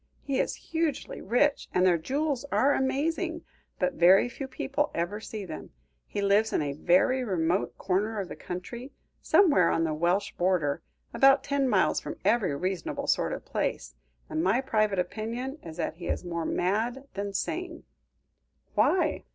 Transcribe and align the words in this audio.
He 0.23 0.39
is 0.39 0.55
hugely 0.71 1.21
rich, 1.21 1.67
and 1.75 1.85
their 1.85 1.99
jewels 1.99 2.43
are 2.51 2.73
amazing, 2.73 3.43
but 3.77 3.93
very 3.93 4.27
few 4.29 4.47
people 4.47 4.89
ever 4.95 5.19
see 5.19 5.45
them. 5.45 5.69
He 6.07 6.23
lives 6.23 6.51
in 6.51 6.59
a 6.63 6.73
very 6.73 7.23
remote 7.23 7.77
corner 7.77 8.19
of 8.19 8.27
the 8.27 8.35
country, 8.35 8.93
somewhere 9.21 9.69
on 9.69 9.83
the 9.83 9.93
Welsh 9.93 10.31
border, 10.31 10.81
about 11.13 11.43
ten 11.43 11.69
miles 11.69 11.99
from 11.99 12.17
every 12.25 12.55
reasonable 12.55 13.05
sort 13.05 13.31
of 13.31 13.45
place, 13.45 13.93
and 14.27 14.41
my 14.43 14.59
private 14.59 14.97
opinion 14.97 15.59
is 15.61 15.77
that 15.77 15.97
he 15.97 16.07
is 16.07 16.25
more 16.25 16.45
mad 16.45 17.03
than 17.13 17.31
sane." 17.31 17.83
"Why?" 18.73 19.25